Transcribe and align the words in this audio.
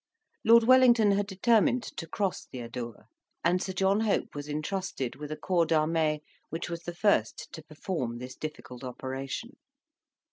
Lord 0.43 0.63
Wellington 0.63 1.11
had 1.11 1.27
determined 1.27 1.83
to 1.83 2.07
cross 2.07 2.47
the 2.47 2.61
Adour, 2.61 3.05
and 3.43 3.61
Sir 3.61 3.71
John 3.71 3.99
Hope 3.99 4.33
was 4.33 4.47
intrusted 4.47 5.15
with 5.15 5.31
a 5.31 5.37
corps 5.37 5.67
d'armee, 5.67 6.23
which 6.49 6.71
was 6.71 6.81
the 6.85 6.95
first 6.95 7.53
to 7.53 7.61
perform 7.63 8.17
this 8.17 8.35
difficult 8.35 8.83
operation. 8.83 9.57